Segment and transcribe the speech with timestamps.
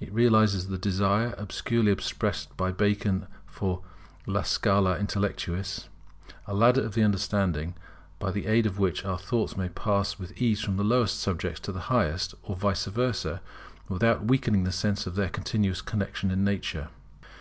[0.00, 3.82] It realizes the desire obscurely expressed by Bacon for
[4.26, 5.86] a scala intellectûs,
[6.48, 7.76] a ladder of the understanding,
[8.18, 11.60] by the aid of which our thoughts may pass with ease from the lowest subjects
[11.60, 13.40] to the highest, or vice versa,
[13.88, 16.88] without weakening the sense of their continuous connexion in nature.